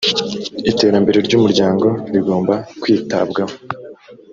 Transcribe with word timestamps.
iterambere 0.71 1.17
ry 1.27 1.33
‘umuryango 1.39 1.87
rigomba 2.13 2.53
kwitabwaho. 2.81 3.55